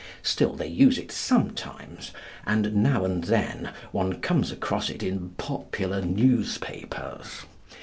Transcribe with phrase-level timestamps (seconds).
[0.23, 2.09] Still, they use it sometimes,
[2.47, 7.43] and, now and then, one comes across it in popular newspapers.